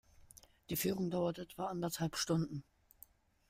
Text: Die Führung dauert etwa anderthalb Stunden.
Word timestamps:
Die 0.71 0.75
Führung 0.77 1.11
dauert 1.11 1.37
etwa 1.37 1.67
anderthalb 1.67 2.15
Stunden. 2.15 2.63